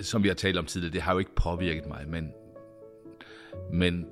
[0.00, 2.32] som vi har talt om tidligere, det har jo ikke påvirket mig, men,
[3.72, 4.06] men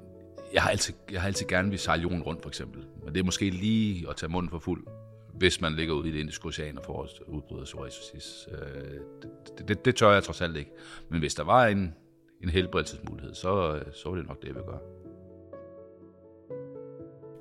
[0.52, 2.86] jeg har altid, jeg har altid gerne vil sejle jorden rundt, for eksempel.
[3.04, 4.86] Men det er måske lige at tage munden for fuld,
[5.34, 8.48] hvis man ligger ude i det indiske ocean og får udbryder psoriasis.
[8.52, 10.70] Øh, det, det, det, tør jeg trods alt ikke.
[11.08, 11.94] Men hvis der var en,
[12.42, 14.80] en helbredelsesmulighed, så, så var det nok det, jeg ville gøre.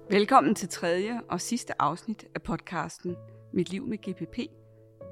[0.09, 3.15] Velkommen til tredje og sidste afsnit af podcasten
[3.53, 4.39] Mit liv med GPP,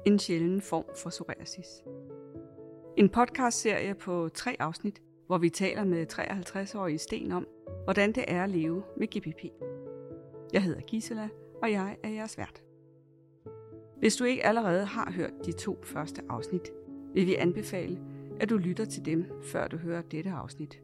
[0.06, 1.66] en sjælden form for psoriasis.
[2.96, 7.46] En podcastserie på tre afsnit, hvor vi taler med 53-årige Sten om,
[7.84, 9.44] hvordan det er at leve med GPP.
[10.52, 11.28] Jeg hedder Gisela,
[11.62, 12.62] og jeg er jeres vært.
[13.98, 16.70] Hvis du ikke allerede har hørt de to første afsnit,
[17.14, 17.98] vil vi anbefale,
[18.40, 20.80] at du lytter til dem, før du hører dette afsnit.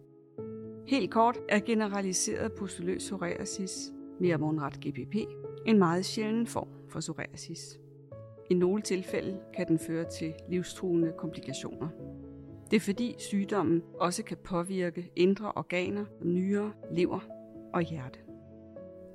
[0.87, 5.17] Helt kort er generaliseret pustuløs psoriasis, mere mundret GPP,
[5.67, 7.81] en meget sjælden form for psoriasis.
[8.51, 11.89] I nogle tilfælde kan den føre til livstruende komplikationer.
[12.71, 17.21] Det er fordi sygdommen også kan påvirke indre organer, nyrer, lever
[17.75, 18.19] og hjerte.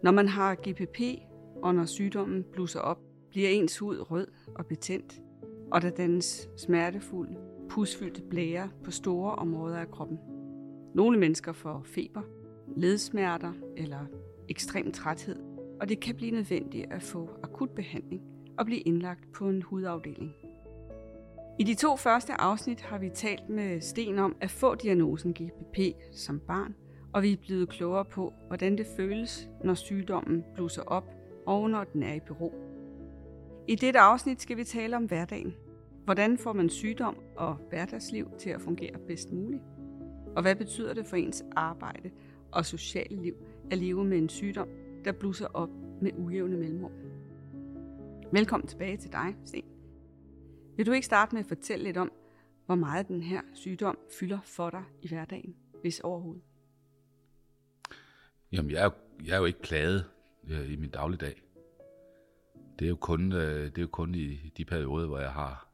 [0.03, 1.00] Når man har GPP,
[1.64, 5.22] og når sygdommen blusser op, bliver ens hud rød og betændt,
[5.72, 7.36] og der dannes smertefulde,
[7.69, 10.19] pusfyldte blære på store områder af kroppen.
[10.95, 12.22] Nogle mennesker får feber,
[12.78, 14.06] ledsmerter eller
[14.50, 15.39] ekstrem træthed,
[15.81, 18.22] og det kan blive nødvendigt at få akut behandling
[18.58, 20.36] og blive indlagt på en hudafdeling.
[21.59, 25.77] I de to første afsnit har vi talt med Sten om at få diagnosen GPP
[26.13, 26.75] som barn,
[27.13, 31.09] og vi er blevet klogere på, hvordan det føles, når sygdommen blusser op
[31.45, 32.53] og når den er i bero.
[33.67, 35.53] I dette afsnit skal vi tale om hverdagen.
[36.05, 39.63] Hvordan får man sygdom og hverdagsliv til at fungere bedst muligt?
[40.35, 42.11] Og hvad betyder det for ens arbejde
[42.52, 43.33] og sociale liv
[43.72, 44.67] at leve med en sygdom,
[45.05, 45.69] der blusser op
[46.02, 46.91] med ujævne mellemrum?
[48.31, 49.64] Velkommen tilbage til dig, Sten.
[50.78, 52.11] Vil du ikke starte med at fortælle lidt om,
[52.66, 56.44] hvor meget den her sygdom fylder for dig i hverdagen, hvis overhovedet?
[58.51, 58.91] Jamen, jeg er jo,
[59.25, 60.06] jeg er jo ikke plaget
[60.47, 61.41] øh, i min dagligdag.
[62.79, 65.69] Det er jo kun, øh, det er jo kun i de perioder, hvor jeg har,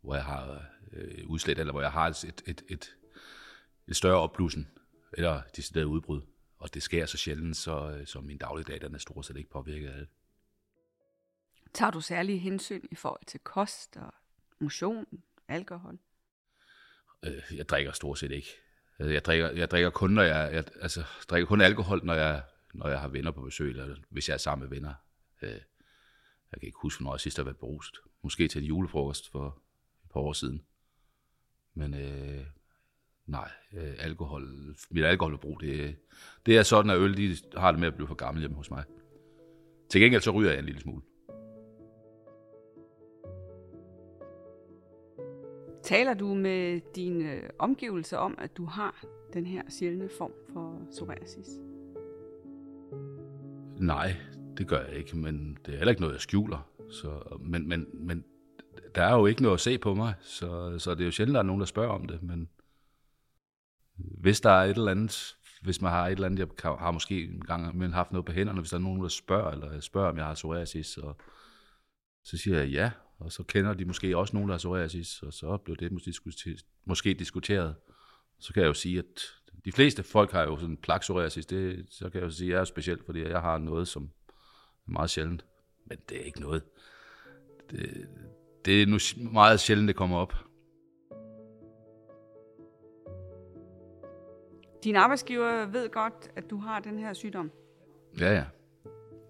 [0.00, 2.96] hvor jeg har øh, udslæt, eller hvor jeg har et, et, et,
[3.88, 4.68] et større opblussen,
[5.12, 6.20] eller decideret udbrud.
[6.58, 9.50] Og det sker så sjældent, så, øh, så min dagligdag den er stort set ikke
[9.50, 10.08] påvirket af det.
[11.74, 14.14] Tager du særlige hensyn i forhold til kost og
[14.60, 15.06] motion,
[15.48, 15.98] alkohol?
[17.24, 18.48] Øh, jeg drikker stort set ikke.
[19.00, 22.42] Øh, jeg drikker, jeg drikker kun, når jeg, jeg altså, drikker kun alkohol, når jeg,
[22.74, 24.94] når jeg har venner på besøg, eller hvis jeg er sammen med venner.
[25.42, 25.60] Øh,
[26.52, 27.94] jeg kan ikke huske, når jeg sidst har været beruset.
[28.22, 29.62] Måske til en julefrokost for
[30.04, 30.62] et par år siden.
[31.74, 32.46] Men øh,
[33.26, 35.96] nej, øh, alkohol, mit alkoholbrug, det,
[36.46, 38.70] det er sådan, at øl de har det med at blive for gammel hjemme hos
[38.70, 38.84] mig.
[39.90, 41.02] Til gengæld så ryger jeg en lille smule.
[45.90, 50.82] Taler du med dine øh, omgivelser om, at du har den her sjældne form for
[50.90, 51.48] psoriasis?
[53.76, 54.16] Nej,
[54.58, 56.70] det gør jeg ikke, men det er heller ikke noget, jeg skjuler.
[56.90, 58.24] Så, men, men, men
[58.94, 61.34] der er jo ikke noget at se på mig, så, så det er jo sjældent,
[61.34, 62.22] der er nogen, der spørger om det.
[62.22, 62.48] Men
[63.96, 67.24] hvis der er et eller andet, hvis man har et eller andet, jeg har måske
[67.24, 70.10] en gang men haft noget på hænderne, hvis der er nogen, der spørger, eller spørger,
[70.10, 71.12] om jeg har psoriasis, så,
[72.24, 72.90] så siger jeg ja,
[73.20, 75.92] og så kender de måske også nogen, der har psoriasis, og så bliver det
[76.84, 77.74] måske diskuteret.
[78.38, 79.22] Så kan jeg jo sige, at
[79.64, 82.54] de fleste folk har jo sådan plak psoriasis, det, så kan jeg jo sige, at
[82.54, 84.10] jeg er specielt, fordi jeg har noget, som
[84.86, 85.46] er meget sjældent.
[85.86, 86.62] Men det er ikke noget.
[87.70, 88.08] Det,
[88.64, 88.98] det er nu
[89.32, 90.34] meget sjældent, det kommer op.
[94.84, 97.50] Din arbejdsgiver ved godt, at du har den her sygdom.
[98.20, 98.44] Ja, ja.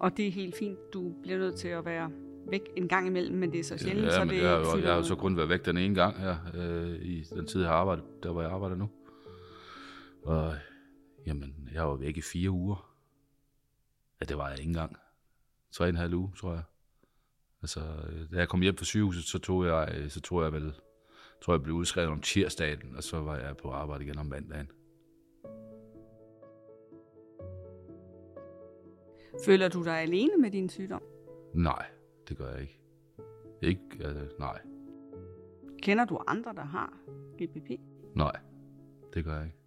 [0.01, 0.79] Og det er helt fint.
[0.93, 2.11] Du bliver nødt til at være
[2.51, 4.91] væk en gang imellem, men det er så sjældent, ja, så det jeg, jeg, jeg
[4.91, 7.71] har jo så kun været væk den ene gang her, øh, i den tid, jeg
[7.71, 8.91] har arbejdet, der hvor jeg arbejder nu.
[10.23, 10.55] Og
[11.27, 12.97] jamen, jeg var væk i fire uger.
[14.21, 14.97] Ja, det var jeg ikke engang.
[15.73, 16.63] Tre og en halv uge, tror jeg.
[17.63, 17.81] Altså,
[18.33, 20.75] da jeg kom hjem fra sygehuset, så tog jeg, så tog jeg vel,
[21.43, 24.71] tror jeg blev udskrevet om tirsdagen, og så var jeg på arbejde igen om mandagen.
[29.45, 31.03] Føler du dig alene med din sygdom?
[31.55, 31.87] Nej,
[32.31, 32.81] det gør jeg ikke.
[33.63, 34.61] Ikke, altså, nej.
[35.83, 36.99] Kender du andre, der har
[37.43, 37.81] GPP?
[38.17, 38.41] Nej,
[39.15, 39.59] det gør jeg ikke.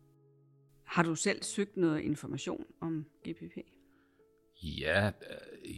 [0.84, 3.58] Har du selv søgt noget information om GPP?
[4.64, 5.12] Ja,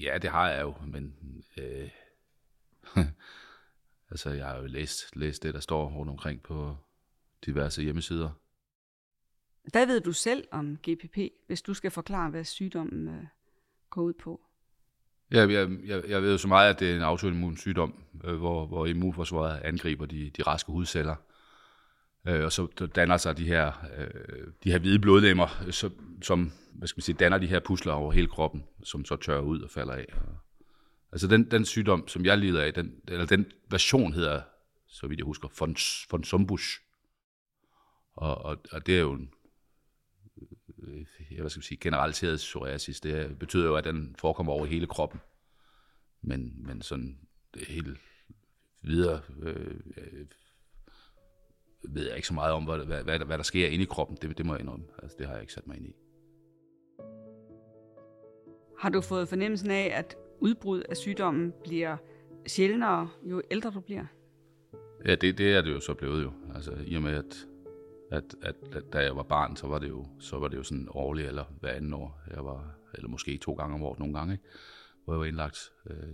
[0.04, 1.16] ja det har jeg jo, men
[1.58, 1.90] øh,
[4.12, 6.78] altså, jeg har jo læst, læst det, der står rundt omkring på
[7.46, 8.32] diverse hjemmesider.
[9.72, 11.18] Hvad ved du selv om GPP,
[11.48, 13.26] hvis du skal forklare, hvad sygdommen øh,
[13.90, 14.42] går ud på?
[15.32, 17.94] Ja, jeg, jeg, jeg ved jo så meget, at det er en autoimmun sygdom,
[18.24, 21.16] øh, hvor, hvor immunforsvaret angriber de, de raske hudceller.
[22.28, 25.92] Øh, og så danner sig de her, øh, de her hvide blodlemmer, som,
[26.22, 29.42] som hvad skal man sige, danner de her pusler over hele kroppen, som så tørrer
[29.42, 30.06] ud og falder af.
[31.12, 34.42] Altså den, den sygdom, som jeg lider af, den, eller den version hedder,
[34.88, 35.76] så vidt jeg husker, von,
[36.12, 36.82] von Sombusch.
[38.16, 39.30] Og, og, og det er jo en,
[40.88, 43.00] øh, hvad skal man sige, generaliseret psoriasis.
[43.00, 45.20] Det betyder jo, at den forekommer over hele kroppen.
[46.22, 47.20] Men, men sådan
[47.54, 47.98] det helt
[48.82, 50.26] videre øh, øh,
[51.84, 54.18] ved jeg ikke så meget om, hvad, hvad, hvad, hvad der sker inde i kroppen.
[54.22, 54.86] Det, det må jeg indrømme.
[55.04, 55.96] Altså, det har jeg ikke sat mig ind i.
[58.80, 61.98] Har du fået fornemmelsen af, at udbrud af sygdommen bliver
[62.48, 64.06] sjældnere, jo ældre du bliver?
[65.06, 66.32] Ja, det, det er det jo så blevet jo.
[66.56, 67.48] Altså, i og med, at,
[68.12, 70.64] at, at, at da jeg var barn, så var det jo, så var det jo
[70.64, 72.22] sådan årligt eller hver anden år.
[72.34, 74.46] Jeg var, eller måske to gange om året nogle gange, ikke?
[75.04, 75.72] hvor jeg var indlagt.
[75.90, 76.14] Øh,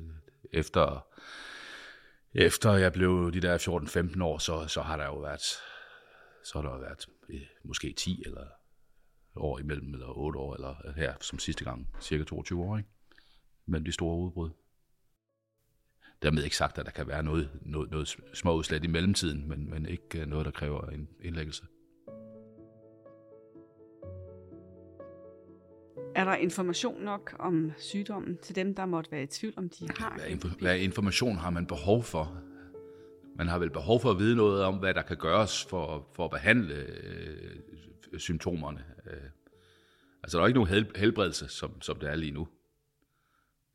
[0.51, 1.07] efter,
[2.33, 3.57] efter jeg blev de der
[4.17, 5.41] 14-15 år, så, så har der jo været,
[6.45, 8.47] så har der jo været øh, måske 10 eller
[9.35, 12.89] år imellem, eller 8 år, eller her som sidste gang, cirka 22 år, ikke?
[13.65, 14.49] mellem de store udbrud.
[16.21, 19.69] Dermed ikke sagt, at der kan være noget, noget, noget små udslæt i mellemtiden, men,
[19.69, 21.65] men ikke øh, noget, der kræver en indlæggelse.
[26.15, 29.87] Er der information nok om sygdommen til dem, der måtte være i tvivl, om de
[29.97, 30.15] har?
[30.15, 32.41] Hvad, info, hvad information har man behov for?
[33.35, 36.25] Man har vel behov for at vide noget om, hvad der kan gøres for, for
[36.25, 38.85] at behandle øh, symptomerne.
[39.05, 39.29] Øh,
[40.23, 42.47] altså, der er ikke nogen hel, helbredelse, som, som det er lige nu.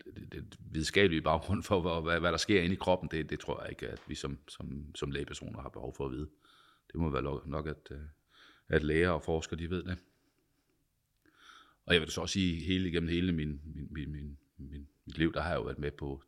[0.05, 3.31] Det, det, det videnskabelige baggrund for, hvad, hvad, hvad der sker inde i kroppen, det,
[3.31, 6.29] det tror jeg ikke, at vi som, som, som lægepersoner har behov for at vide.
[6.93, 7.99] Det må være nok, at, øh,
[8.69, 9.99] at læger og forskere, de ved det.
[11.87, 15.19] Og jeg vil så også sige, hele igennem hele min, min, min, min, min, mit
[15.19, 16.23] liv, der har jeg jo været med på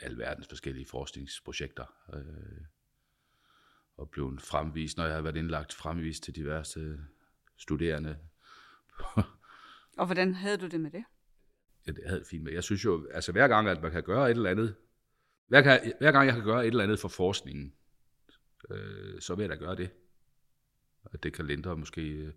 [0.00, 1.84] alverdens forskellige forskningsprojekter.
[2.14, 2.64] Øh,
[3.96, 6.98] og blevet fremvist, når jeg har været indlagt, fremvist til diverse
[7.56, 8.18] studerende.
[9.98, 11.04] og hvordan havde du det med det?
[11.86, 12.52] Ja, det havde fint med.
[12.52, 14.76] Jeg synes jo, altså hver gang, at man kan gøre et eller andet,
[15.46, 17.74] hver gang, hver gang jeg kan gøre et eller andet for forskningen,
[18.70, 19.90] øh, så vil jeg da gøre det.
[21.12, 22.08] At det kan lindre måske.
[22.08, 22.32] Øh,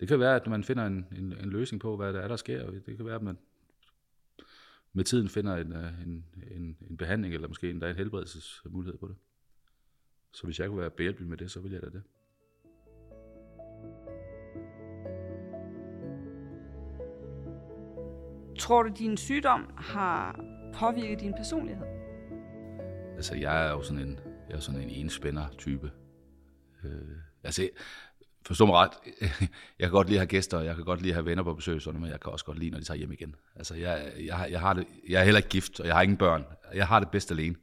[0.00, 2.36] det kan være, at man finder en, en, en løsning på, hvad der er, der
[2.36, 2.70] sker.
[2.70, 3.38] Det kan være, at man
[4.92, 9.08] med tiden finder en, øh, en, en, en behandling, eller måske endda en helbredelsesmulighed på
[9.08, 9.16] det.
[10.32, 12.02] Så hvis jeg kunne være behjælpelig med det, så ville jeg da det.
[18.58, 20.44] Tror du, din sygdom har
[20.74, 21.86] påvirket din personlighed?
[23.16, 25.90] Altså, jeg er jo sådan en, jeg er sådan en enspænder type.
[27.42, 27.68] Øh, altså,
[28.46, 28.90] forstå mig ret,
[29.78, 31.42] jeg kan godt lide at have gæster, og jeg kan godt lide at have venner
[31.42, 33.34] på besøg, sådan, men jeg kan også godt lide, når de tager hjem igen.
[33.56, 36.18] Altså, jeg, jeg, jeg, har det, jeg er heller ikke gift, og jeg har ingen
[36.18, 36.44] børn.
[36.74, 37.54] Jeg har det bedst alene.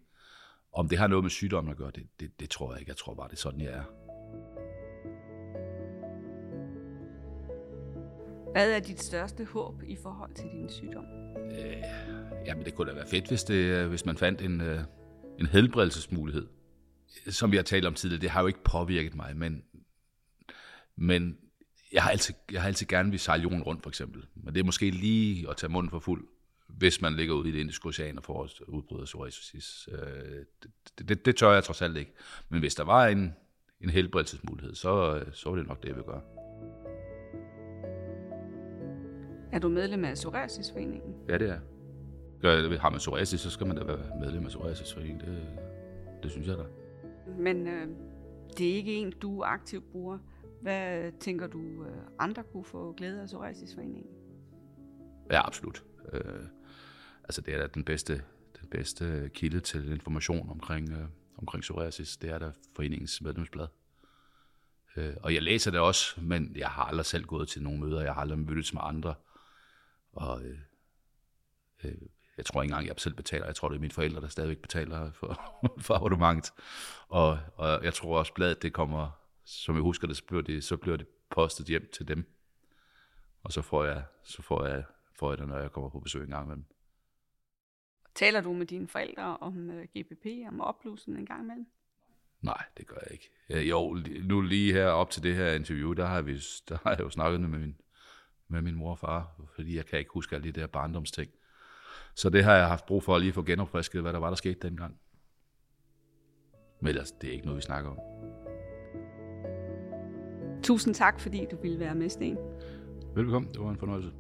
[0.74, 2.90] Om det har noget med sygdommen at gøre, det, det, det tror jeg ikke.
[2.90, 3.84] Jeg tror bare, det er sådan, jeg er.
[8.52, 11.06] Hvad er dit største håb i forhold til din sygdom?
[11.52, 11.84] Øh,
[12.46, 14.80] jamen, det kunne da være fedt, hvis, det, hvis man fandt en, øh,
[15.40, 16.48] en helbredelsesmulighed.
[17.30, 19.64] Som vi har talt om tidligere, det har jo ikke påvirket mig, men,
[21.02, 21.38] men
[21.94, 24.26] jeg har altid, jeg har altid gerne vil sejle jorden rundt, for eksempel.
[24.36, 26.28] Men det er måske lige at tage munden for fuld,
[26.68, 29.90] hvis man ligger ude i det indiske ocean og får udbrud af psoriasis.
[29.92, 30.46] Øh,
[30.98, 32.14] det, det, det tør jeg trods alt ikke.
[32.50, 33.36] Men hvis der var en,
[33.82, 36.22] en helbredelsesmulighed, så, så var det nok det, jeg vil gøre.
[39.52, 41.16] Er du medlem af Psoriasisforeningen?
[41.30, 41.60] Ja, det er.
[42.42, 45.20] Gør, har man psoriasis, så skal man da være medlem af Psoriasisforeningen.
[45.20, 45.48] Det,
[46.24, 46.64] det synes jeg da.
[47.38, 47.88] Men øh,
[48.58, 50.18] det er ikke en, du aktivt bruger.
[50.62, 54.12] Hvad tænker du, øh, andre kunne få glæde af Psoriasisforeningen?
[55.32, 55.84] Ja, absolut.
[56.14, 56.44] Øh,
[57.24, 58.14] altså det er da den bedste,
[58.62, 61.06] den bedste kilde til information omkring, øh,
[61.38, 62.18] omkring psoriasis.
[62.18, 63.68] Det er da foreningens medlemsblad.
[64.96, 68.02] Øh, og jeg læser det også, men jeg har aldrig selv gået til nogle møder.
[68.02, 69.16] Jeg har aldrig mødtes med andre.
[70.14, 70.60] Og øh,
[71.84, 72.02] øh,
[72.38, 73.46] jeg tror ikke engang, jeg selv betaler.
[73.46, 75.42] Jeg tror, det er mine forældre, der stadigvæk betaler for,
[75.86, 76.54] for abonnementet.
[77.08, 79.19] Og, og jeg tror også, bladet det kommer,
[79.50, 82.36] som jeg husker det, så bliver det, så bliver det postet hjem til dem.
[83.44, 84.84] Og så får jeg, så får jeg,
[85.20, 86.66] får jeg det, når jeg kommer på besøg en gang imellem.
[88.16, 91.68] Taler du med dine forældre om uh, GPP, om opblusen en gang imellem?
[92.42, 93.70] Nej, det gør jeg ikke.
[93.70, 96.36] Jo, nu lige her op til det her interview, der har, vi,
[96.70, 97.76] der har jeg jo snakket med min,
[98.48, 101.32] med min mor og far, fordi jeg kan ikke huske alle de der barndomsting.
[102.16, 104.36] Så det har jeg haft brug for at lige få genopfrisket, hvad der var, der
[104.36, 105.00] skete dengang.
[106.82, 107.98] Men ellers, det er ikke noget, vi snakker om.
[110.70, 112.38] Tusind tak, fordi du ville være med, Sten.
[113.16, 114.12] Velkommen, det var en fornøjelse.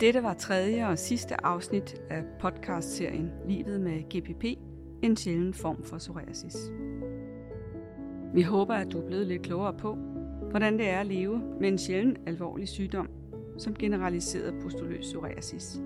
[0.00, 4.44] Dette var tredje og sidste afsnit af podcastserien Livet med GPP,
[5.02, 6.56] en sjælden form for psoriasis.
[8.34, 9.94] Vi håber, at du er blevet lidt klogere på,
[10.50, 13.08] hvordan det er at leve med en sjælden alvorlig sygdom,
[13.58, 15.80] som generaliseret pustuløs psoriasis.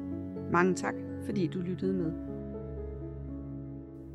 [0.52, 2.12] Mange tak, fordi du lyttede med.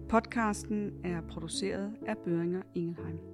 [0.10, 3.33] Podcasten er produceret af Børinger Ingelheim.